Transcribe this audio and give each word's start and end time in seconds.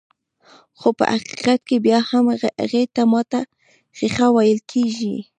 خو 0.79 0.89
په 0.97 1.05
حقيقت 1.13 1.59
کې 1.67 1.77
بيا 1.85 1.99
هم 2.09 2.25
هغې 2.59 2.83
ته 2.95 3.01
ماته 3.11 3.39
ښيښه 3.97 4.27
ويل 4.35 4.59
کيږي. 4.71 5.15